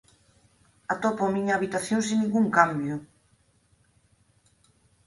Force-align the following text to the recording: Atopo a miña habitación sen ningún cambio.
Atopo 0.93 1.21
a 1.25 1.33
miña 1.35 1.55
habitación 1.57 1.99
sen 2.07 2.17
ningún 2.21 2.47
cambio. 2.57 2.95